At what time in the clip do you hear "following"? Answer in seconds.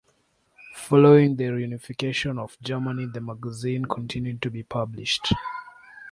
0.73-1.35